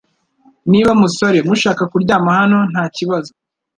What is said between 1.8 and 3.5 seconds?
kuryama hano ntakibazo